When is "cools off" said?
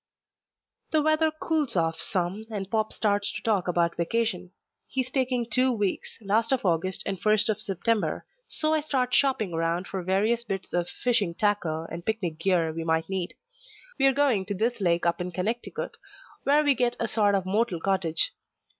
1.29-2.01